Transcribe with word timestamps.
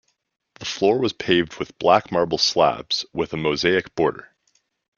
The 0.55 0.65
floor 0.65 0.97
was 0.97 1.13
paved 1.13 1.57
with 1.57 1.77
black 1.77 2.11
marble 2.11 2.39
slabs, 2.39 3.05
with 3.13 3.33
a 3.33 3.37
mosaic 3.37 3.93
border. 3.93 4.35